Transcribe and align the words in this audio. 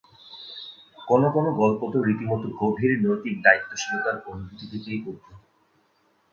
কোনো 1.07 1.27
কোনো 1.31 1.49
গল্প 1.61 1.81
তো 1.93 1.97
রীতিমতো 1.99 2.47
গভীর 2.59 2.91
নৈতিক 3.03 3.35
দায়িত্বশীলতার 3.45 4.17
অনুভূতি 4.29 4.65
থেকেই 4.71 4.99
উদ্ভূত। 5.01 5.39